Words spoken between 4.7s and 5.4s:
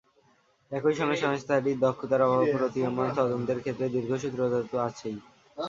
তো আছেই।